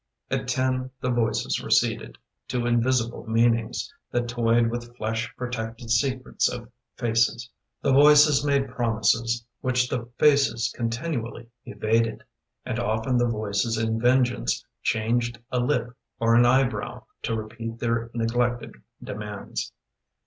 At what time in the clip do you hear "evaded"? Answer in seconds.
11.65-12.23